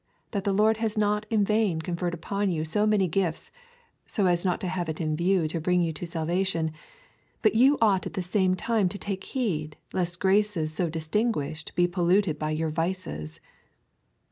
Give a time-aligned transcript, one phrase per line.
[0.33, 3.51] hope tliat the Lord has not in vain conferred upon you so many gifts,
[4.07, 6.71] so as not to have it in view to bring you to salvation,
[7.43, 11.85] but you ought at the same time to take heed lest graces so distinguished be
[11.87, 13.39] polluted by your vices.